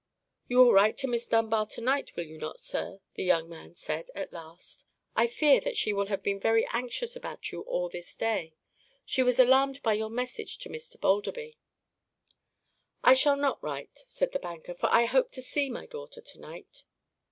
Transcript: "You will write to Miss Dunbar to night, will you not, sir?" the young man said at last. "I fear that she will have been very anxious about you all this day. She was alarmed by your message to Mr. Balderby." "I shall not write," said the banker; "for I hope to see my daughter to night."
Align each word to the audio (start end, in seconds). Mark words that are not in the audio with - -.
"You 0.47 0.57
will 0.57 0.73
write 0.73 0.97
to 0.97 1.07
Miss 1.07 1.27
Dunbar 1.27 1.67
to 1.67 1.79
night, 1.79 2.15
will 2.15 2.23
you 2.25 2.39
not, 2.39 2.59
sir?" 2.59 3.01
the 3.13 3.23
young 3.23 3.47
man 3.47 3.75
said 3.75 4.09
at 4.15 4.33
last. 4.33 4.83
"I 5.15 5.27
fear 5.27 5.61
that 5.61 5.77
she 5.77 5.93
will 5.93 6.07
have 6.07 6.23
been 6.23 6.39
very 6.39 6.65
anxious 6.73 7.15
about 7.15 7.51
you 7.51 7.61
all 7.61 7.87
this 7.87 8.15
day. 8.15 8.55
She 9.05 9.21
was 9.21 9.37
alarmed 9.37 9.83
by 9.83 9.93
your 9.93 10.09
message 10.09 10.57
to 10.57 10.69
Mr. 10.69 10.99
Balderby." 10.99 11.55
"I 13.03 13.13
shall 13.13 13.37
not 13.37 13.61
write," 13.61 14.03
said 14.07 14.31
the 14.31 14.39
banker; 14.39 14.73
"for 14.73 14.89
I 14.91 15.05
hope 15.05 15.29
to 15.33 15.41
see 15.43 15.69
my 15.69 15.85
daughter 15.85 16.19
to 16.21 16.39
night." 16.39 16.83